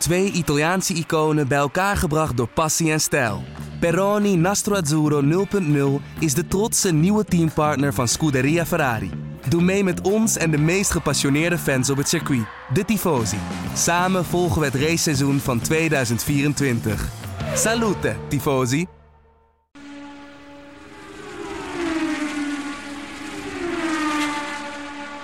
[0.00, 3.42] Twee Italiaanse iconen bij elkaar gebracht door passie en stijl.
[3.80, 5.46] Peroni Nastro Azzurro
[6.00, 9.10] 0.0 is de trotse nieuwe teampartner van Scuderia Ferrari.
[9.48, 13.38] Doe mee met ons en de meest gepassioneerde fans op het circuit, de Tifosi.
[13.74, 17.08] Samen volgen we het raceseizoen van 2024.
[17.54, 18.86] Salute, Tifosi!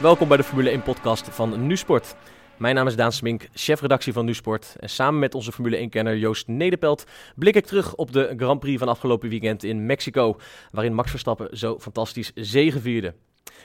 [0.00, 2.16] Welkom bij de Formule 1-podcast van NuSport.
[2.56, 4.76] Mijn naam is Daan Smink, chefredactie van NuSport.
[4.78, 8.78] En samen met onze Formule 1-kenner Joost Nederpelt blik ik terug op de Grand Prix
[8.78, 10.36] van afgelopen weekend in Mexico,
[10.70, 13.14] waarin Max Verstappen zo fantastisch zegevierde.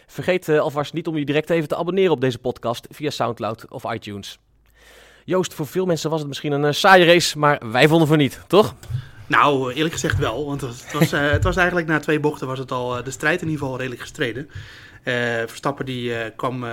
[0.08, 3.66] Vergeet uh, alvast niet om je direct even te abonneren op deze podcast via Soundcloud
[3.70, 4.40] of iTunes.
[5.26, 8.18] Joost, voor veel mensen was het misschien een uh, saaie race, maar wij vonden van
[8.18, 8.76] niet, toch?
[9.28, 10.46] Nou, eerlijk gezegd wel.
[10.46, 13.42] Want het was, uh, het was eigenlijk na twee bochten was het al de strijd
[13.42, 14.50] in ieder geval redelijk gestreden.
[15.04, 15.14] Uh,
[15.46, 16.70] Verstappen die uh, kwam uh,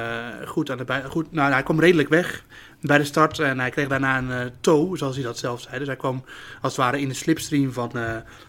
[0.46, 2.44] goed aan de goed, nou, hij kwam redelijk weg
[2.80, 5.78] bij de start en hij kreeg daarna een toe, zoals hij dat zelf zei.
[5.78, 6.24] Dus hij kwam
[6.60, 7.92] als het ware in de slipstream van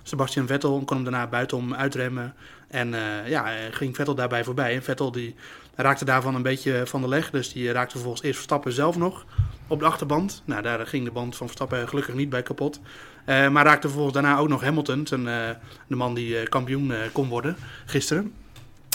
[0.03, 2.33] Sebastian Vettel en kon hem daarna buitenom uitremmen.
[2.67, 2.93] En
[3.25, 4.75] ja, ging Vettel daarbij voorbij.
[4.75, 5.35] En Vettel die
[5.75, 9.25] raakte daarvan een beetje van de leg, dus die raakte vervolgens eerst Verstappen zelf nog
[9.67, 10.41] op de achterband.
[10.45, 12.79] Nou, daar ging de band van Verstappen gelukkig niet bij kapot.
[13.25, 15.55] maar raakte vervolgens daarna ook nog Hamilton, de
[15.87, 17.55] man die kampioen kon worden
[17.85, 18.33] gisteren.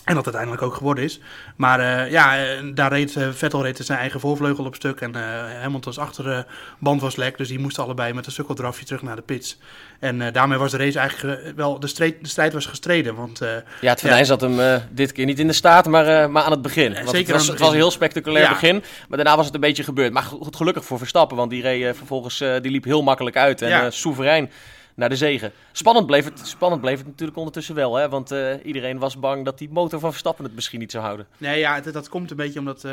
[0.04, 1.20] En dat uiteindelijk ook geworden is.
[1.56, 2.36] Maar uh, ja,
[2.74, 5.00] daar reed uh, Vettel reed zijn eigen voorvleugel op stuk.
[5.00, 5.22] En uh,
[5.62, 7.36] Hamilton's achterband was lek.
[7.36, 9.58] Dus die moesten allebei met een sukkeldrafje terug naar de pits.
[9.98, 11.80] En daarmee was de race eigenlijk wel...
[11.80, 13.14] De strijd, de strijd was gestreden.
[13.14, 13.38] Want,
[13.80, 16.50] ja, het venijn ja, zat hem dit keer niet in de staat, maar, maar aan
[16.50, 16.94] het begin.
[16.94, 18.52] Want zeker het was, het was een heel spectaculair ja.
[18.52, 18.82] begin.
[19.08, 20.12] Maar daarna was het een beetje gebeurd.
[20.12, 21.36] Maar goed, gelukkig voor Verstappen.
[21.36, 23.62] Want die reed vervolgens die liep heel makkelijk uit.
[23.62, 23.90] En ja.
[23.90, 24.50] soeverein
[24.94, 25.52] naar de zegen.
[25.72, 28.08] Spannend bleef het, spannend bleef het natuurlijk ondertussen wel, hè?
[28.08, 31.26] want uh, iedereen was bang dat die motor van Verstappen het misschien niet zou houden.
[31.38, 32.92] Nee, ja, dat, komt een beetje omdat uh,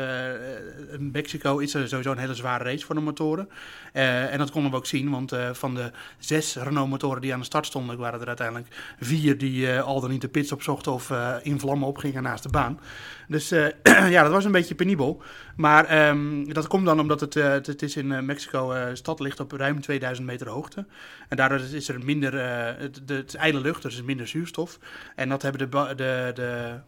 [0.98, 3.48] Mexico is sowieso een hele zware race voor de motoren.
[3.92, 7.66] En dat konden we ook zien, want van de zes Renault-motoren die aan de start
[7.66, 11.88] stonden, waren er uiteindelijk vier die al dan niet de pits opzochten of in vlammen
[11.88, 12.80] opgingen naast de baan.
[13.28, 13.48] Dus
[14.14, 15.22] ja, dat was een beetje penibel.
[15.56, 19.52] Maar um, dat komt dan omdat het, het, het is in Mexico, stad ligt op
[19.52, 20.86] ruim 2000 meter hoogte.
[21.28, 22.34] En daardoor is er minder,
[22.78, 24.78] het, de, ijle lucht, dus er minder zuurstof.
[25.16, 26.78] En dat hebben de, de, de,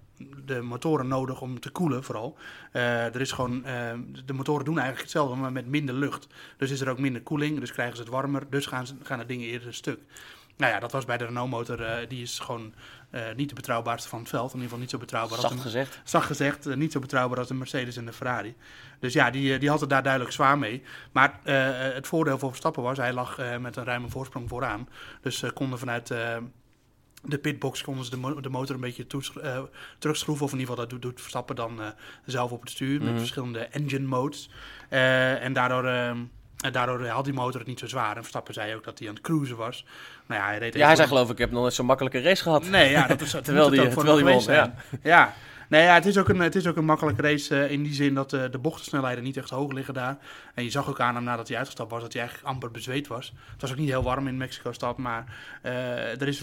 [0.44, 2.36] de motoren nodig om te koelen vooral.
[2.72, 3.62] Er is gewoon,
[4.24, 6.26] de motoren doen eigenlijk hetzelfde, maar met minder lucht.
[6.56, 9.18] Dus is er ook minder koeling, dus krijgen ze het warmer, dus gaan, ze, gaan
[9.18, 9.98] de dingen eerder stuk.
[10.56, 12.74] Nou ja, dat was bij de Renault-motor, uh, die is gewoon
[13.36, 14.46] niet de betrouwbaarste van het veld.
[14.46, 16.00] In ieder geval niet zo betrouwbaar zacht als een, gezegd.
[16.04, 18.54] Zacht gezegd, niet zo betrouwbaar als de Mercedes en de Ferrari.
[19.00, 20.82] Dus ja, die, die had het daar duidelijk zwaar mee.
[21.12, 21.40] Maar
[21.94, 24.88] het voordeel voor Verstappen was, hij lag met een ruime voorsprong vooraan.
[25.20, 26.12] Dus konden vanuit
[27.24, 29.06] de pitbox konden ze de, mo de motor een beetje
[29.42, 29.62] uh,
[29.98, 30.44] terugschroeven.
[30.44, 31.86] Of in ieder geval dat doet, doet Verstappen dan uh,
[32.26, 32.92] zelf op het stuur.
[32.92, 33.18] Met mm -hmm.
[33.18, 34.50] verschillende engine modes.
[34.90, 36.16] Uh, en daardoor,
[36.72, 38.16] daardoor had die motor het niet zo zwaar.
[38.16, 39.86] En Verstappen zei ook dat hij aan het cruisen was.
[40.26, 42.20] Nou ja, hij, reed ja, hij zei geloof ik, ik heb nog nooit zo'n makkelijke
[42.20, 42.68] race gehad.
[42.68, 44.42] Nee, ja, dat is, terwijl die, terwijl die won.
[44.42, 44.74] Ja.
[45.02, 45.34] ja.
[45.68, 47.94] Nee, ja, het is ook een, het is ook een makkelijke race uh, in die
[47.94, 50.16] zin dat uh, de bochtensnelheden niet echt hoog liggen daar.
[50.54, 53.06] En je zag ook aan hem nadat hij uitgestapt was dat hij eigenlijk amper bezweet
[53.06, 53.32] was.
[53.52, 55.24] Het was ook niet heel warm in Mexico-stad, maar
[55.62, 56.40] uh, er is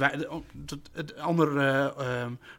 [0.93, 1.93] het andere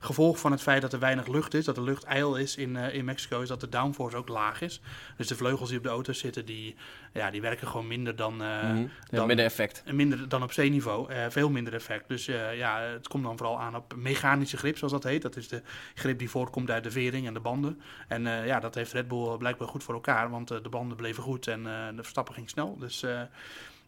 [0.01, 2.77] gevolg van het feit dat er weinig lucht is, dat de lucht ijl is in,
[2.77, 4.81] in Mexico, is dat de downforce ook laag is.
[5.17, 6.75] Dus de vleugels die op de auto's zitten, die,
[7.13, 8.35] ja, die werken gewoon minder dan...
[8.35, 8.91] Mm -hmm.
[9.11, 9.83] dan minder effect.
[9.93, 12.09] Minder dan op zeeniveau, veel minder effect.
[12.09, 12.25] Dus
[12.55, 15.23] ja, het komt dan vooral aan op mechanische grip, zoals dat heet.
[15.23, 15.63] Dat is de
[15.95, 17.81] grip die voortkomt uit de vering en de banden.
[18.09, 21.23] En uh, ja, dat heeft Red Bull blijkbaar goed voor elkaar, want de banden bleven
[21.23, 21.63] goed en
[21.97, 22.79] de Verstappen ging snel.
[22.79, 23.05] Dus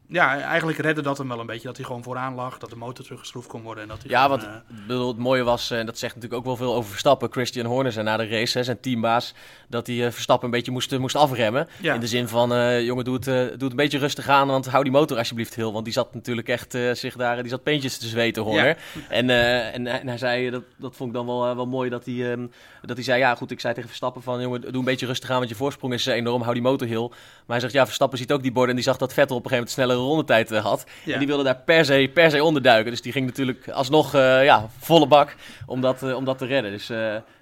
[0.08, 1.66] ja, eigenlijk redde dat hem wel een beetje.
[1.66, 3.82] Dat hij gewoon vooraan lag, dat de motor teruggeschroefd kon worden.
[3.82, 4.48] En dat hij ja, gewoon, wat
[4.86, 7.32] bedoel, het mooie was, en dat zegt natuurlijk ook wel veel over Verstappen.
[7.32, 9.34] Christian Horner zei na de race, hè, zijn teambaas,
[9.68, 11.68] dat hij Verstappen een beetje moest, moest afremmen.
[11.80, 11.94] Ja.
[11.94, 14.82] In de zin van, jongen, doe het, doe het een beetje rustig aan, want hou
[14.82, 15.72] die motor alsjeblieft heel.
[15.72, 18.66] Want die zat natuurlijk echt zich daar, die zat peentjes te zweten, Horner.
[18.66, 19.00] Ja.
[19.08, 22.32] En, en, en, hij zei, dat, dat vond ik dan wel, wel mooi, dat hij,
[22.32, 22.50] um,
[22.82, 25.30] dat hij zei, ja goed, ik zei tegen Verstappen van, jongen, doe een beetje rustig
[25.30, 27.08] aan, want je voorsprong is enorm, hou die motor heel.
[27.08, 29.44] Maar hij zegt, ja, Verstappen ziet ook die borden en die zag dat Vettel op
[29.44, 30.84] een gegeven moment snellere rondetijd uh, had.
[31.04, 31.12] Ja.
[31.12, 32.90] En die wilde daar per se, per se onderduiken.
[32.90, 35.36] Dus die ging natuurlijk alsnog uh, ja, volle bak
[35.66, 36.70] om dat, uh, om dat te redden.
[36.70, 36.90] Dus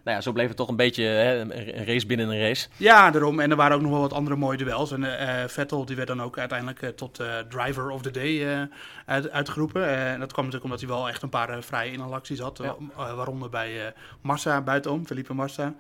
[0.05, 2.69] nou ja, zo bleef het toch een beetje hè, een race binnen een race.
[2.77, 3.41] Ja, daarom.
[3.41, 4.93] En er waren ook nog wel wat andere mooie duels.
[4.93, 5.05] En
[5.51, 8.69] Vettel die werd dan ook uiteindelijk tot driver of the day
[9.07, 9.87] uit, uitgeroepen.
[9.87, 12.61] En dat kwam natuurlijk omdat hij wel echt een paar vrije inhalacties had.
[12.63, 12.77] Ja.
[13.15, 15.75] waaronder bij Massa buitenom, Felipe Massa.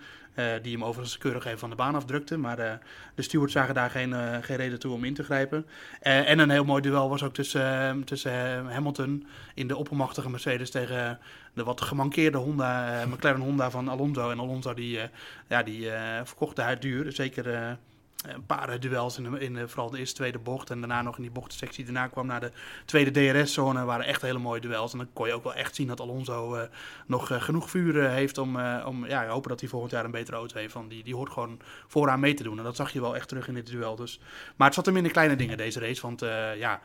[0.62, 2.36] Die hem overigens keurig even van de baan afdrukte.
[2.36, 2.80] Maar
[3.14, 5.66] de stewards zagen daar geen, geen reden toe om in te grijpen.
[6.00, 11.19] en een heel mooi duel was ook tussen, tussen Hamilton in de oppermachtige Mercedes tegen
[11.54, 14.31] de wat gemankeerde Honda, McLaren Honda van Alonso.
[14.31, 14.99] En Alonso die,
[15.49, 15.90] ja, die
[16.25, 17.12] verkocht de huid duur.
[17.12, 17.78] Zeker
[18.22, 20.70] een paar duels in, in vooral de eerste tweede bocht.
[20.70, 21.84] En daarna nog in die bochtensectie.
[21.84, 22.52] Daarna kwam naar de
[22.84, 23.84] tweede DRS-zone.
[23.84, 24.92] waren echt hele mooie duels.
[24.92, 26.62] En dan kon je ook wel echt zien dat Alonso uh,
[27.06, 30.58] nog genoeg vuur heeft om, om ja, hopen dat hij volgend jaar een betere auto
[30.58, 30.72] heeft.
[30.72, 32.58] Van die, die hoort gewoon vooraan mee te doen.
[32.58, 33.96] En dat zag je wel echt terug in dit duel.
[33.96, 34.20] Dus.
[34.56, 36.02] Maar het zat hem in de kleine dingen deze race.
[36.02, 36.20] Want
[36.56, 36.80] ja,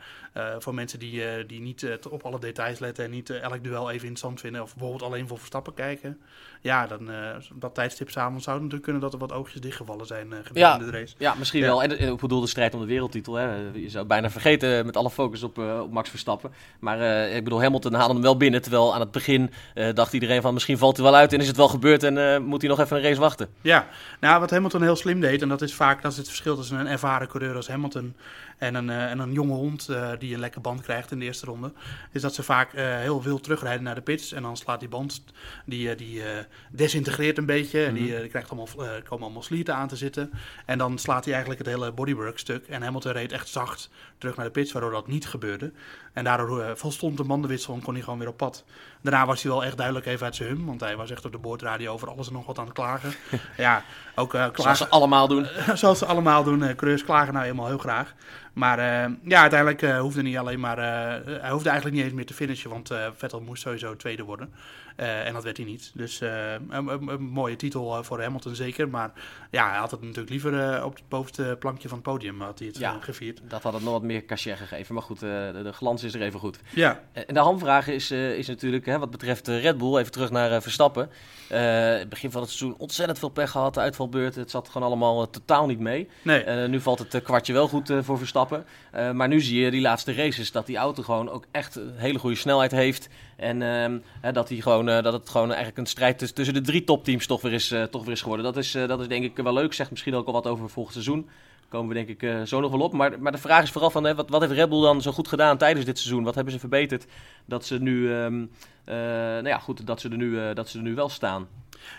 [0.58, 4.40] voor mensen die, die niet op alle details letten en niet elk duel even interessant
[4.40, 4.62] vinden.
[4.62, 6.20] Of bijvoorbeeld alleen voor Verstappen kijken.
[6.60, 7.10] Ja, dan
[7.54, 10.58] op dat tijdstip samen zou het natuurlijk kunnen dat er wat oogjes dichtgevallen zijn gedurende
[10.60, 11.14] ja, de race.
[11.18, 11.82] Ja, misschien wel.
[11.82, 13.34] En, ik bedoel de strijd om de wereldtitel.
[13.34, 13.54] Hè.
[13.72, 16.52] Je zou bijna vergeten met alle focus op, op Max Verstappen.
[16.78, 18.62] Maar uh, ik bedoel, Hamilton haalde hem wel binnen.
[18.62, 21.46] Terwijl aan het begin uh, dacht iedereen van misschien valt hij wel uit en is
[21.46, 23.48] het wel gebeurd en uh, moet hij nog even een race wachten.
[23.60, 23.86] Ja,
[24.20, 26.78] nou wat Hamilton heel slim deed, en dat is vaak dat is het verschil tussen
[26.78, 28.14] een ervaren coureur als Hamilton
[28.58, 29.88] en een, en een jonge hond
[30.18, 31.72] die een lekker band krijgt in de eerste ronde,
[32.12, 35.22] is dat ze vaak heel veel terugrijden naar de pits en dan slaat die band,
[35.64, 36.22] die, die
[36.70, 37.84] desintegreert een beetje.
[37.84, 38.68] En die, die krijgt allemaal,
[39.04, 40.32] komen allemaal slieten aan te zitten.
[40.66, 42.66] En dan slaat hij eigenlijk het hele bodywork stuk.
[42.66, 45.72] En Hamilton reed echt zacht terug naar de pits, waardoor dat niet gebeurde.
[46.12, 48.64] En daardoor uh, volstond de bandenwissel en kon hij gewoon weer op pad.
[49.00, 51.32] Daarna was hij wel echt duidelijk even uit zijn hum, want hij was echt op
[51.32, 53.12] de boordradio over alles en nog wat aan het klagen.
[53.56, 53.82] ja,
[54.14, 54.62] ook uh, klagen.
[54.62, 55.46] Zoals ze allemaal doen.
[55.74, 56.62] zoals ze allemaal doen.
[56.62, 58.14] Uh, coureurs klagen nou helemaal heel graag.
[58.52, 60.76] Maar uh, ja, uiteindelijk hoefde niet alleen maar.
[60.76, 64.52] Hij hoefde eigenlijk niet eens meer te finishen, want Vettel moest sowieso tweede worden.
[64.98, 65.90] En dat werd hij niet.
[65.94, 68.88] Dus een, een, een, mooie titel voor Hamilton zeker.
[68.88, 69.12] Maar
[69.50, 72.68] ja, hij had het natuurlijk liever op het bovenste plankje van het podium had hij
[72.68, 73.40] het ja, gevierd.
[73.48, 74.94] Dat had het nog wat meer cachet gegeven.
[74.94, 76.58] Maar goed, de, de, glans is er even goed.
[76.74, 77.00] Ja.
[77.12, 81.10] En de hamvraag is, is natuurlijk, hè, wat betreft Red Bull, even terug naar Verstappen.
[81.48, 84.40] het begin van het seizoen ontzettend veel pech gehad, de uitvalbeurten.
[84.40, 86.08] Het zat gewoon allemaal totaal niet mee.
[86.22, 86.68] Nee.
[86.68, 88.66] nu valt het kwartje wel goed voor Verstappen.
[89.12, 92.18] Maar nu zie je die laatste races dat die auto gewoon ook echt een hele
[92.18, 93.08] goede snelheid heeft.
[93.38, 96.84] En uh, dat, die gewoon, uh, dat het gewoon eigenlijk een strijd tussen de drie
[96.84, 98.44] topteams toch weer is, toch weer is geworden.
[98.46, 99.72] Dat is, dat is denk ik wel leuk.
[99.72, 101.28] Zegt misschien ook al wat over volgend seizoen.
[101.68, 102.92] Komen we denk ik zo nog wel op.
[102.92, 105.28] Maar, maar de vraag is vooral van wat, wat heeft Red Bull dan zo goed
[105.28, 106.24] gedaan tijdens dit seizoen?
[106.24, 107.06] Wat hebben ze verbeterd
[107.44, 108.50] dat ze nu, um,
[108.84, 111.48] nou ja, goed, dat ze, er nu, dat ze er nu wel staan?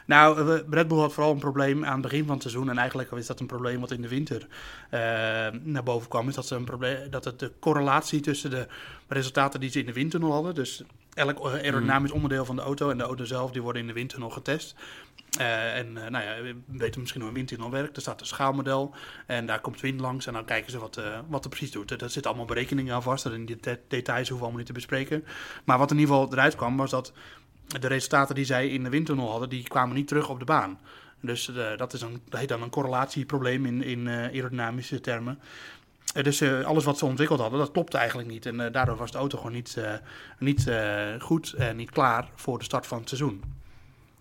[0.06, 2.70] Nou, Red Bull had vooral een probleem aan het begin van het seizoen.
[2.70, 4.48] En eigenlijk is dat een probleem wat in de winter
[4.92, 5.00] uh,
[5.64, 6.28] naar boven kwam.
[6.28, 8.68] Is dat, ze een probleem, dat het de correlatie tussen de
[9.08, 10.56] resultaten die ze in de windtunnel hadden.
[10.56, 10.84] Dus
[11.14, 14.30] elk aerodynamisch onderdeel van de auto en de auto zelf, die worden in de windtunnel
[14.30, 14.76] getest.
[15.40, 17.96] Uh, en uh, nou ja, we weten misschien hoe een windtunnel werkt.
[17.96, 18.96] Er staat een schaalmodel
[19.26, 21.92] en daar komt wind langs en dan kijken ze wat, uh, wat er precies doet.
[21.92, 23.26] Er zitten allemaal berekeningen aan vast.
[23.26, 25.26] En die de details hoeven we allemaal niet te bespreken.
[25.64, 27.14] Maar wat in ieder geval eruit kwam, was dat
[27.80, 30.80] de resultaten die zij in de windtunnel hadden, die kwamen niet terug op de baan.
[31.22, 35.40] Dus uh, dat, is een, heet dan een correlatieprobleem in, in uh, aerodynamische termen.
[36.16, 38.46] Uh, dus alles wat ze ontwikkeld hadden, dat klopte eigenlijk niet.
[38.46, 39.78] En daardoor was de auto gewoon niet,
[40.40, 40.72] niet
[41.20, 43.59] goed en niet klaar voor de start van het seizoen.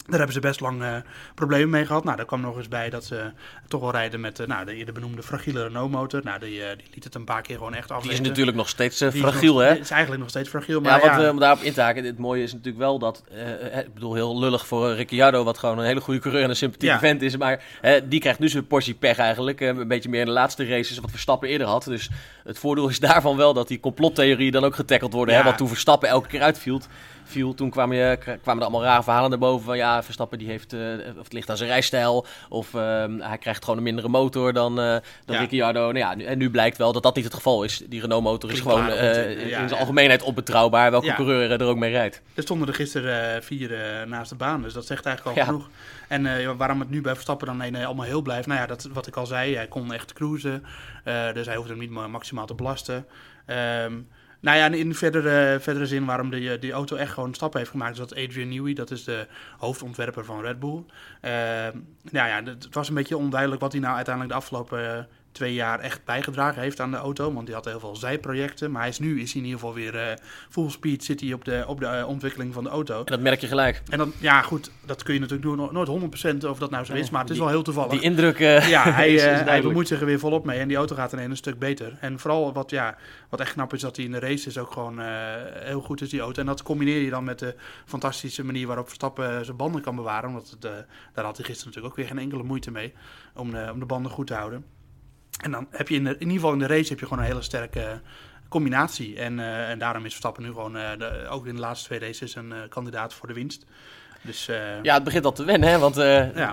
[0.09, 0.97] Daar hebben ze best lang uh,
[1.35, 2.05] problemen mee gehad.
[2.05, 3.31] Nou, daar kwam nog eens bij dat ze
[3.69, 6.21] toch wel rijden met uh, nou, de eerder benoemde fragiele Renault-motor.
[6.25, 8.03] Nou, die, uh, die, liet het een paar keer gewoon echt af.
[8.03, 9.69] Die is natuurlijk nog steeds fragiel, hè?
[9.69, 10.81] Het is eigenlijk nog steeds fragiel.
[10.81, 11.31] Maar ja, wat, ja.
[11.31, 13.23] om daarop in te haken, het mooie is natuurlijk wel dat,
[13.85, 16.95] ik bedoel, heel lullig voor Ricciardo, wat gewoon een hele goede coureur en een sympathieke
[16.95, 17.01] ja.
[17.01, 17.37] vent is.
[17.37, 17.63] Maar
[18.05, 19.61] die krijgt nu zijn portie pech eigenlijk.
[19.61, 21.85] een beetje meer in de laatste races, wat Verstappen eerder had.
[21.85, 22.11] Dus
[22.45, 25.35] het voordeel is daarvan wel dat die complottheorieën dan ook getackeld worden.
[25.35, 25.43] Hè?
[25.43, 26.81] Wat toen Verstappen elke keer uitviel
[27.29, 27.55] viel.
[27.55, 30.73] Toen kwamen, je, kwamen er allemaal rare verhalen naar boven van ja, Verstappen die heeft,
[30.73, 30.81] uh,
[31.19, 34.81] of het ligt aan zijn rijstijl, of uh, hij krijgt gewoon een mindere motor dan,
[34.81, 34.85] uh,
[35.25, 35.39] dan ja.
[35.39, 35.81] Ricciardo.
[35.81, 37.83] Nou ja, nu, en nu blijkt wel dat dat niet het geval is.
[37.89, 41.91] Die Renault motor is gewoon ja, in zijn algemeenheid onbetrouwbaar, welke coureur er ook mee
[41.91, 42.23] rijdt.
[42.35, 45.69] Er stonden er gisteren vier naast de baan, dus dat zegt eigenlijk al genoeg.
[46.09, 49.07] En waarom het nu bij Verstappen dan nee, allemaal heel blijft, nou ja, dat wat
[49.07, 50.65] ik al zei, hij kon echt cruisen,
[51.35, 53.07] dus hij hoefde hem niet maximaal te belasten.
[53.85, 54.09] Um,
[54.41, 57.93] nou ja, in verdere, verdere zin waarom die, die auto echt gewoon stappen heeft gemaakt,
[57.93, 59.27] is dat Adrian Newey, dat is de
[59.59, 60.85] hoofdontwerper van Red Bull.
[61.23, 61.31] Uh,
[62.11, 65.81] nou ja, het was een beetje onduidelijk wat hij nou uiteindelijk de afgelopen twee jaar
[65.81, 67.33] echt bijgedragen heeft aan de auto.
[67.33, 68.71] Want die had heel veel zijprojecten.
[68.71, 70.03] Maar hij is nu is hij in ieder geval weer uh,
[70.49, 72.99] full speed zit hij op de, op de uh, ontwikkeling van de auto.
[72.99, 73.83] En dat merk je gelijk.
[73.89, 76.93] En dan, ja goed, dat kun je natuurlijk doen, nooit 100% of dat nou zo
[76.93, 77.11] is.
[77.11, 77.91] Maar het is die, wel heel toevallig.
[77.91, 80.59] Die indruk uh, Ja, hij, is, is hij bemoeit zich er weer volop mee.
[80.59, 81.97] En die auto gaat ineens een stuk beter.
[82.01, 82.97] En vooral wat, ja,
[83.29, 85.01] wat echt knap is, dat hij in de race is ook gewoon
[85.53, 86.41] heel goed is, die auto.
[86.41, 87.55] En dat combineer je dan met de
[87.85, 90.33] fantastische manier waarop Verstappen zijn banden kan bewaren.
[90.33, 90.61] Want het,
[91.15, 92.93] daar had hij gisteren natuurlijk ook weer geen enkele moeite mee
[93.35, 94.78] om, om de banden goed te houden.
[95.39, 97.29] En dan heb je in, in ieder geval in de race heb je gewoon een
[97.29, 98.01] hele sterke
[98.49, 99.19] combinatie.
[99.19, 102.35] En, uh, en daarom is Verstappen nu gewoon, de, ook in de laatste twee races,
[102.35, 103.67] een kandidaat voor de winst.
[104.21, 104.49] Dus,
[104.83, 105.79] ja, het begint al te wennen, hè?
[105.79, 105.95] want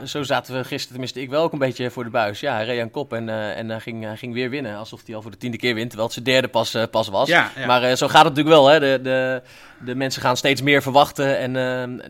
[0.10, 2.40] zo zaten we gisteren, tenminste ik wel ook een beetje voor de buis.
[2.40, 5.22] Ja, hij reed aan kop en, en hij ging, ging weer winnen, alsof hij al
[5.22, 7.30] voor de tiende keer wint, terwijl het zijn derde pas, pas was.
[7.68, 8.80] Maar zo gaat het natuurlijk wel, hè?
[8.80, 9.42] De, de,
[9.86, 11.38] de mensen gaan steeds meer verwachten.
[11.38, 11.52] En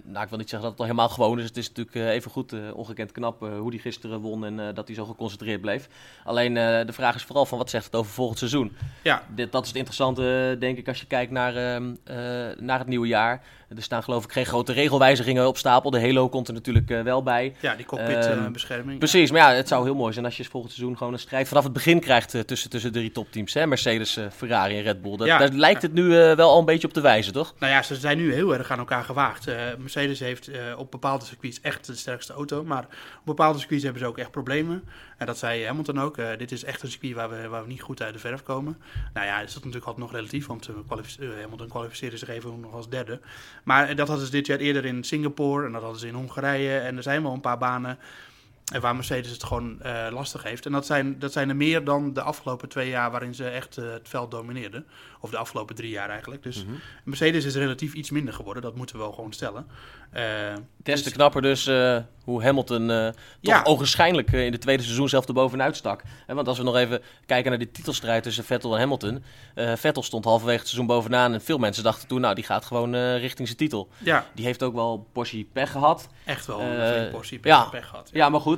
[0.03, 1.45] nou, ik wil niet zeggen dat het al helemaal gewoon is.
[1.45, 5.05] Het is natuurlijk even goed ongekend knap hoe hij gisteren won en dat hij zo
[5.05, 5.87] geconcentreerd bleef.
[6.23, 8.77] Alleen de vraag is vooral van wat zegt het over volgend seizoen?
[9.01, 9.23] Ja.
[9.35, 11.81] Dit, dat is het interessante, denk ik, als je kijkt naar,
[12.57, 13.41] naar het nieuwe jaar.
[13.69, 15.91] Er staan geloof ik geen grote regelwijzigingen op stapel.
[15.91, 17.55] De Halo komt er natuurlijk uh, wel bij.
[17.59, 18.91] Ja, die cockpitbescherming.
[18.91, 21.19] Uh, precies, maar ja, het zou heel mooi zijn als je volgend seizoen gewoon een
[21.19, 23.53] strijd vanaf het begin krijgt uh, tussen, tussen de drie topteams.
[23.53, 23.67] Hè?
[23.67, 25.17] Mercedes, Ferrari en Red Bull.
[25.17, 27.53] Dat, ja, daar lijkt het nu wel al een beetje op te wijzen, toch?
[27.59, 29.45] Nou ja, ze zijn nu heel erg aan elkaar gewaagd.
[29.77, 32.63] Mercedes heeft op bepaalde circuits echt de sterkste auto.
[32.63, 32.83] Maar
[33.19, 34.83] op bepaalde circuits hebben ze ook echt problemen.
[35.17, 36.17] En dat zei Hamilton ook.
[36.37, 38.77] dit is echt een circuit waar we, waar we niet goed uit de verf komen.
[39.13, 40.47] Nou ja, is dat natuurlijk altijd nog relatief.
[40.47, 40.69] Want
[41.41, 43.19] Hamilton kwalificeerde zich even nog als derde.
[43.65, 46.77] Maar dat hadden ze dit jaar eerder in Singapore en dat hadden ze in Hongarije.
[46.77, 47.97] En er zijn wel een paar banen
[48.79, 50.65] waar Mercedes het gewoon uh, lastig heeft.
[50.65, 53.77] En dat zijn, dat zijn er meer dan de afgelopen twee jaar waarin ze echt
[53.77, 54.85] uh, het veld domineerden.
[55.19, 56.43] Of de afgelopen drie jaar eigenlijk.
[56.43, 59.67] Dus mm Mercedes is relatief iets minder geworden, dat moeten we wel gewoon stellen.
[60.13, 60.21] Uh,
[60.83, 61.13] Des te dus...
[61.13, 61.67] knapper dus
[62.25, 63.63] hoe Hamilton uh, toch ja.
[63.63, 66.01] ogenschijnlijk uh, in de tweede seizoen zelf erbovenuit stak.
[66.27, 69.23] want als we nog even kijken naar die titelstrijd tussen Vettel en Hamilton.
[69.55, 72.65] Uh, Vettel stond halverwege het seizoen bovenaan en veel mensen dachten toen, nou die gaat
[72.65, 73.89] gewoon richting zijn titel.
[73.97, 74.25] Ja.
[74.33, 76.07] Die heeft ook wel Porsche pech gehad.
[76.25, 77.63] Echt wel een Porsche pech, ja.
[77.63, 78.09] pech gehad.
[78.13, 78.23] Ja.
[78.23, 78.54] ja, maar goed,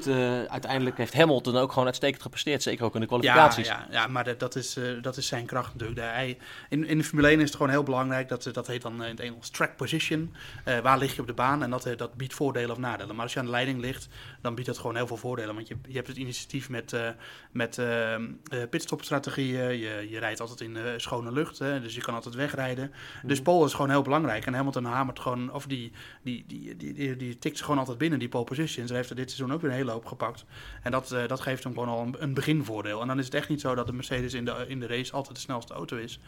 [0.47, 2.63] uiteindelijk heeft Hamilton ook gewoon uitstekend gepresteerd.
[2.63, 3.67] Zeker ook in de kwalificaties.
[3.67, 5.99] Ja, ja, ja maar dat, is, dat is zijn kracht natuurlijk.
[5.99, 6.37] Hij,
[6.69, 9.09] in, in de Formule 1 is het gewoon heel belangrijk, dat, dat heet dan in
[9.09, 10.33] het Engels track position.
[10.83, 13.15] waar lig je op de baan en dat, dat biedt voordelen of nadelen.
[13.15, 14.07] Maar als je aan de leiding ligt,
[14.41, 15.55] dan biedt dat gewoon heel veel voordelen.
[15.55, 16.95] Want je, je hebt het initiatief met,
[17.51, 18.15] met uh,
[18.69, 19.77] pitstopstrategieën.
[19.77, 22.91] Je, je rijdt altijd in schone lucht, hè, dus je kan altijd wegrijden.
[23.21, 23.29] Mm.
[23.29, 24.45] Dus pole is gewoon heel belangrijk.
[24.45, 27.97] En Hamilton hamert gewoon, of die, die, die, die, die, die tikt ze gewoon altijd
[27.97, 28.89] binnen, die pole positions.
[28.89, 30.45] Hij heeft er dit seizoen ook weer een hele gepakt.
[30.83, 33.01] En dat, dat geeft hem gewoon al een, een beginvoordeel.
[33.01, 35.13] En dan is het echt niet zo dat de Mercedes in de, in de race
[35.13, 36.19] altijd de snelste auto is.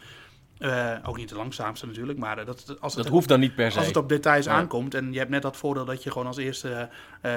[0.59, 3.71] Uh, ook niet de langzaamste natuurlijk, maar dat, als het, dat hoeft dan niet per
[3.71, 3.77] se.
[3.77, 6.37] Als het op details aankomt en je hebt net dat voordeel dat je gewoon als
[6.37, 7.31] eerste uh,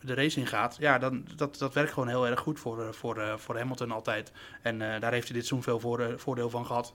[0.00, 3.34] de race in gaat, ja, dan dat, dat werkt gewoon heel erg goed voor, voor,
[3.36, 4.32] voor Hamilton altijd.
[4.62, 5.80] En daar heeft hij dit zo'n veel
[6.16, 6.94] voordeel van gehad.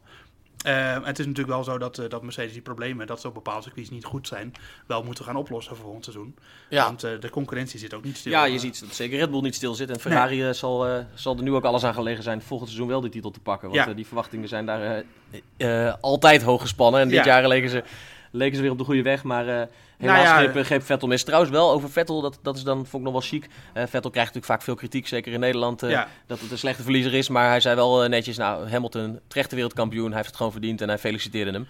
[0.66, 3.34] Uh, het is natuurlijk wel zo dat, uh, dat Mercedes die problemen, dat ze op
[3.34, 4.54] bepaalde circuits niet goed zijn,
[4.86, 6.36] wel moeten gaan oplossen voor volgend seizoen.
[6.70, 6.86] Ja.
[6.86, 8.32] Want uh, de concurrentie zit ook niet stil.
[8.32, 9.90] Ja, je ziet dat zeker Red Bull niet stil zit.
[9.90, 10.54] En Ferrari nee.
[10.54, 13.40] zal, zal er nu ook alles aan gelegen zijn volgend seizoen wel die titel te
[13.40, 13.70] pakken.
[13.70, 13.94] Want ja.
[13.94, 15.04] die verwachtingen zijn daar
[16.02, 17.02] altijd hoog gespannen.
[17.02, 17.26] En dit ja.
[17.26, 17.84] jaar leken ze,
[18.32, 19.24] leken ze weer op de goede weg.
[19.24, 21.24] Maar Helaas nou ja, greep, greep, Vettel mis.
[21.24, 23.44] Trouwens wel over Vettel, dat, dat is dan, vond ik nog wel chic.
[23.46, 26.08] Uh, Vettel krijgt natuurlijk vaak veel kritiek, zeker in Nederland, uh, ja.
[26.26, 27.30] dat het een slechte verliezer is.
[27.30, 30.82] Maar hij zei wel uh, netjes, nou Hamilton, terechte wereldkampioen, hij heeft het gewoon verdiend
[30.82, 31.68] en hij feliciteerde hem.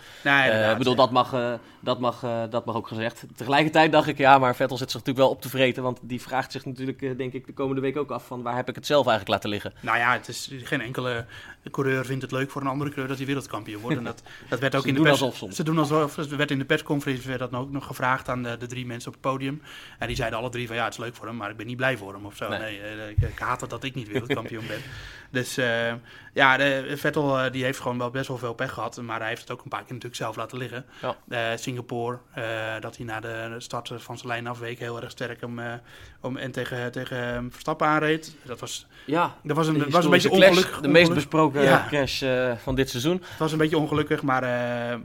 [0.72, 3.24] Ik bedoel, dat mag, dat, mag, dat mag ook gezegd.
[3.36, 5.84] Tegelijkertijd dacht ik, ja, maar Vettel zit zich natuurlijk wel op te vreten.
[5.84, 8.70] Want die vraagt zich natuurlijk, denk ik, de komende week ook af van waar heb
[8.70, 9.74] ik het zelf eigenlijk laten liggen.
[9.80, 11.26] Nou ja, het is geen enkele
[11.72, 13.98] coureur vindt het leuk voor een andere coureur dat hij wereldkampioen wordt.
[13.98, 17.28] En dat, dat werd ook in de pers, Ze doen alsof, werd in de persconferentie
[17.28, 19.62] werd dat ook nog gevraagd aan de, de drie mensen op het podium.
[20.00, 21.68] En die zeiden alle drie van ja, het is leuk voor hem, maar ik ben
[21.68, 22.50] niet blij voor hem of zo.
[22.50, 24.82] Nee, nee eh, ik, ik, haat het dat ik niet wereldkampioen ben.
[25.30, 25.94] Dus uh,
[26.34, 29.02] ja, de, Vettel uh, die heeft gewoon wel best wel veel pech gehad.
[29.02, 30.86] Maar hij heeft het ook een paar keer natuurlijk zelf laten liggen.
[31.02, 31.16] Ja.
[31.30, 32.20] Uh, Singapore,
[32.80, 35.60] dat hij na de start van zijn lijn afweek heel erg sterk om,
[36.22, 38.36] om, en tegen, tegen Verstappen aanreed.
[38.44, 40.82] Dat was, ja, dat was, een, was een beetje ongelukkig.
[40.82, 41.86] De meest besproken ja.
[41.88, 42.24] crash
[42.58, 43.18] van dit seizoen.
[43.30, 44.44] Het was een beetje ongelukkig, maar,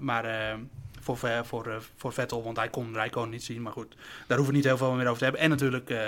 [0.00, 0.24] maar
[1.02, 3.62] voor, voor, uh, voor Vettel, want hij kon Rijkoon niet zien.
[3.62, 3.94] Maar goed,
[4.26, 5.42] daar hoeven we niet heel veel meer over te hebben.
[5.42, 5.98] En natuurlijk uh,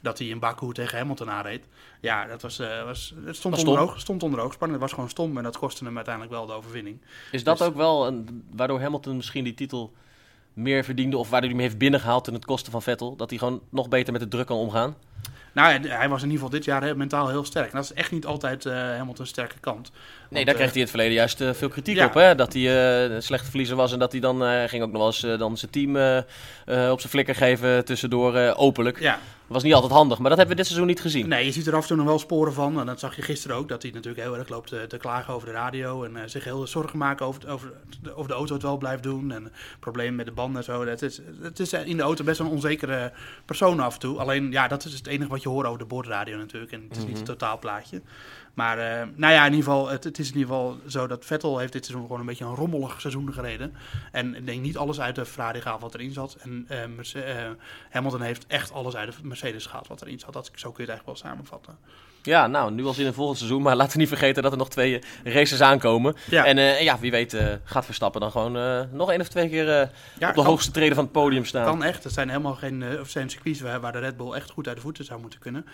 [0.00, 1.64] dat hij in Baku tegen Hamilton aanreed.
[2.00, 4.80] Ja, dat was, uh, was, het stond, onder oog, stond onder oogspanning.
[4.80, 7.00] Het was gewoon stom en dat kostte hem uiteindelijk wel de overwinning.
[7.30, 9.92] Is dat dus- ook wel een, waardoor Hamilton misschien die titel
[10.52, 11.16] meer verdiende...
[11.16, 13.16] of waardoor hij hem heeft binnengehaald ten het kosten van Vettel?
[13.16, 14.96] Dat hij gewoon nog beter met de druk kan omgaan?
[15.52, 17.70] Nou, hij was in ieder geval dit jaar mentaal heel sterk.
[17.70, 19.90] En dat is echt niet altijd uh, een sterke kant.
[20.34, 22.14] Nee, daar kreeg hij in het verleden juist uh, veel kritiek op.
[22.14, 22.34] Hè?
[22.34, 22.62] Dat hij
[23.12, 25.70] uh, slechte verliezer was en dat hij dan ging ook nog wel eens dan zijn
[25.70, 25.90] team
[26.90, 29.00] op zijn flikker geven tussendoor openlijk.
[29.00, 31.28] Ja was niet altijd handig, maar dat hebben we dit seizoen niet gezien.
[31.28, 32.80] Nee, je ziet er af en toe nog wel sporen van.
[32.80, 35.48] En dat zag je gisteren ook, dat hij natuurlijk heel erg loopt te, klagen over
[35.48, 36.04] de radio.
[36.04, 37.72] En zich heel zorgen maken over, over,
[38.02, 39.32] de, over de auto het wel blijft doen.
[39.32, 40.86] En problemen met de banden en zo.
[40.86, 43.12] Het is, het is in de auto best een onzekere
[43.44, 44.18] persoon af en toe.
[44.18, 46.72] Alleen, ja, dat is het enige wat je hoort over de boordradio natuurlijk.
[46.72, 47.38] En het is niet het mhm.
[47.38, 48.02] totaalplaatje.
[48.54, 51.24] Maar uh, nou ja, in ieder geval, het, het, is in ieder geval zo dat
[51.24, 53.74] Vettel heeft dit seizoen gewoon een beetje een rommelig seizoen gereden.
[54.12, 56.36] En ik denk niet alles uit de Ferrari gehaald wat erin zat.
[56.40, 57.22] En uh,
[57.90, 60.32] Hamilton heeft echt alles uit de Mercedes gehaald wat erin zat.
[60.32, 61.76] Dat, zo kun je het eigenlijk wel samenvatten.
[62.22, 63.62] Ja, nou, nu al zin in volgend seizoen.
[63.62, 66.16] Maar laten we niet vergeten dat er nog twee races aankomen.
[66.30, 66.44] Ja.
[66.44, 69.90] En ja, wie weet gaat Verstappen dan gewoon nog één of twee keer
[70.28, 71.64] op de hoogste treden van het podium staan.
[71.64, 72.04] Kan echt.
[72.04, 74.76] Het zijn helemaal geen of zijn circuits waar, waar, de Red Bull echt goed uit
[74.76, 75.66] de voeten zou moeten kunnen.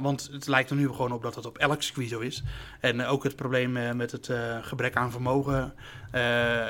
[0.00, 2.42] Want het lijkt er nu gewoon op dat het op elk circuit zo is.
[2.80, 4.30] En ook het probleem met het
[4.62, 5.74] gebrek aan vermogen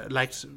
[0.08, 0.48] lijkt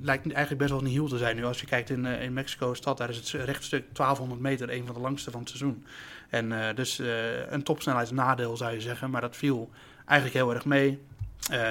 [0.00, 1.44] lijkt eigenlijk best wel niet heel te zijn nu.
[1.44, 5.00] Als je kijkt in, in Mexico-stad, daar is het rechtstuk 1200 meter, een van de
[5.00, 5.84] langste van het seizoen.
[6.28, 7.00] En dus
[7.48, 9.70] een topsnelheidsnadeel zou je zeggen, maar dat viel
[10.04, 11.00] eigenlijk heel erg mee.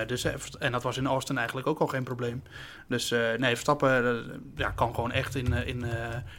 [0.07, 0.23] Dus,
[0.59, 2.43] en dat was in Austin eigenlijk ook al geen probleem.
[2.87, 5.85] Dus nee, Verstappen ja, kan gewoon echt in, in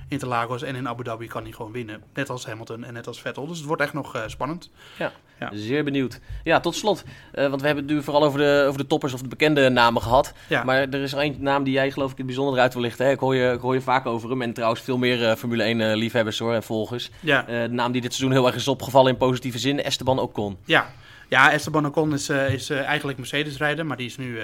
[0.09, 2.03] Interlagos en in Abu Dhabi kan hij gewoon winnen.
[2.15, 3.47] Net als Hamilton en net als Vettel.
[3.47, 4.71] Dus het wordt echt nog spannend.
[4.99, 5.13] Ja.
[5.39, 5.51] Ja.
[5.53, 6.21] Zeer benieuwd.
[6.45, 7.05] Ja, tot slot.
[7.33, 10.03] Want we hebben het nu vooral over de, over de toppers of de bekende namen
[10.03, 10.33] gehad.
[10.49, 10.65] Ja.
[10.65, 13.07] Maar er is één naam die jij geloof ik het bijzonder uit wil lichten.
[13.07, 13.13] Hè?
[13.13, 14.43] Ik, hoor je, ik hoor je vaak over hem.
[14.43, 17.11] En trouwens veel meer Formule 1 uh, liefhebbers hoor, en volgers.
[17.21, 17.43] Ja.
[17.43, 19.83] de naam die dit seizoen heel erg is opgevallen in positieve zin.
[19.83, 20.59] Esteban Ocon.
[20.65, 20.87] Ja,
[21.29, 24.39] ja, Esteban Ocon is, is eigenlijk Mercedes-rijder, maar die is nu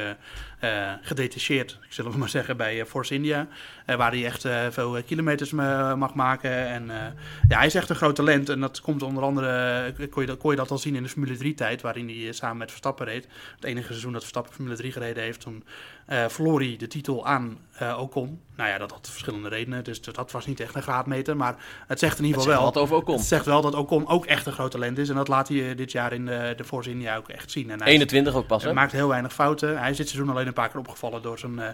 [0.64, 3.48] uh, gedetacheerd, zullen we maar zeggen, bij Force India.
[3.86, 6.66] waar hij echt veel kilometers mag maken.
[6.66, 6.86] En
[7.48, 8.48] ja, hij is echt een groot talent.
[8.48, 11.08] En dat komt onder andere, kon je, dat, kon je dat al zien in de
[11.08, 13.26] Formule 3-tijd, waarin hij samen met Verstappen reed.
[13.54, 15.64] Het enige seizoen dat Verstappen Formule 3 gereden heeft, toen
[16.28, 17.58] verloor hij de titel aan
[17.98, 18.40] Ocon.
[18.56, 21.36] Nou ja, dat had verschillende redenen, dus dat was niet echt een graadmeter.
[21.36, 21.56] Maar
[21.86, 22.66] het zegt in ieder geval wel...
[22.66, 23.16] Het over Ocon.
[23.16, 25.08] Het zegt wel dat Ocon ook echt een groot talent is.
[25.08, 27.70] En dat laat hij dit jaar in de, de Force India ook echt zien.
[27.70, 29.78] En hij 21 ook pas, Hij maakt heel weinig fouten.
[29.78, 31.64] Hij dit seizoen alleen een paar keer opgevallen door zijn uh,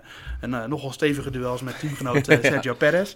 [0.40, 3.14] een, uh, nogal stevige duels met teamgenoot uh, Sergio Perez.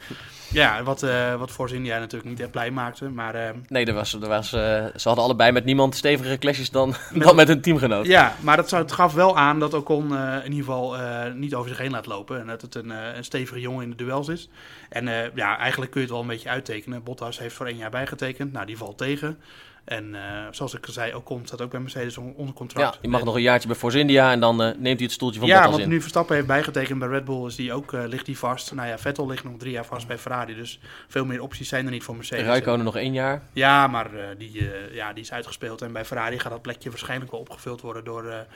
[0.50, 1.00] Ja, wat,
[1.38, 3.08] wat Force India natuurlijk niet echt blij maakte.
[3.08, 7.36] Maar, nee, er was, er was, ze hadden allebei met niemand stevigere clashes dan, dan
[7.36, 8.06] met hun teamgenoot.
[8.06, 10.96] Ja, maar dat, het gaf wel aan dat Ocon in ieder geval
[11.34, 12.40] niet over zich heen laat lopen.
[12.40, 14.48] En dat het een, een stevige jongen in de duels is.
[14.88, 17.02] En ja, eigenlijk kun je het wel een beetje uittekenen.
[17.02, 18.52] Bottas heeft voor één jaar bijgetekend.
[18.52, 19.38] Nou, die valt tegen.
[19.84, 22.94] En uh, zoals ik zei, Ocon staat ook bij Mercedes onder contract.
[22.94, 25.12] Ja, je mag nog een jaartje bij Force India en dan uh, neemt hij het
[25.12, 25.78] stoeltje van ja, Bottas in.
[25.78, 28.38] Ja, want nu Verstappen heeft bijgetekend bij Red Bull, is die ook, uh, ligt die
[28.38, 28.74] vast.
[28.74, 31.84] Nou ja, Vettel ligt nog drie jaar vast bij Ferrari, dus veel meer opties zijn
[31.84, 32.44] er niet voor Mercedes.
[32.44, 33.42] Rijkonen nog één jaar.
[33.52, 35.82] Ja, maar die, ja, die is uitgespeeld.
[35.82, 38.46] En bij Ferrari gaat dat plekje waarschijnlijk wel opgevuld worden door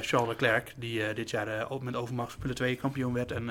[0.00, 3.32] Charles Leclerc, die dit jaar met overmacht Formule 2 kampioen werd.
[3.32, 3.50] En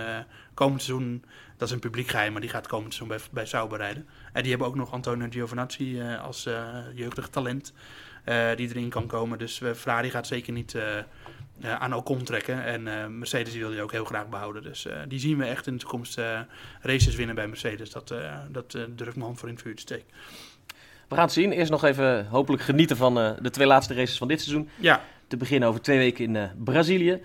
[0.58, 1.24] komend seizoen,
[1.58, 4.08] dat is een publiek geheim, maar die gaat komend seizoen bij, bij Sauber rijden.
[4.34, 6.56] En die hebben ook nog Antonio Giovinazzi uh, als uh,
[6.94, 7.74] jeugdig talent
[8.26, 9.38] uh, die erin kan komen.
[9.38, 10.78] Dus Ferrari gaat zeker niet
[11.64, 12.64] aan Ocon trekken.
[12.64, 12.84] En
[13.18, 14.64] Mercedes wil die ook heel graag behouden.
[14.64, 16.20] Dus die zien we echt in de toekomst
[16.82, 17.90] races winnen bij Mercedes.
[17.90, 18.14] Dat,
[18.50, 20.08] dat durf ik mijn hand voor in het vuur te steken.
[21.08, 21.52] We gaan het zien.
[21.52, 24.70] Eerst nog even hopelijk genieten van de twee laatste races van dit seizoen.
[24.76, 25.02] Ja.
[25.28, 27.22] Te beginnen over twee weken in Brazilië.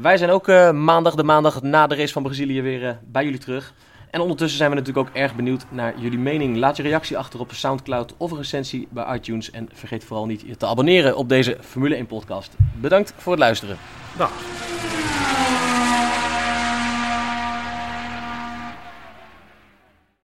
[0.00, 3.74] Wij zijn ook maandag, de maandag na de race van Brazilië, weer bij jullie terug.
[4.10, 6.56] En ondertussen zijn we natuurlijk ook erg benieuwd naar jullie mening.
[6.56, 9.50] Laat je reactie achter op Soundcloud of een recensie bij iTunes.
[9.50, 12.56] En vergeet vooral niet je te abonneren op deze Formule 1 podcast.
[12.80, 13.76] Bedankt voor het luisteren.
[14.16, 14.30] Dag.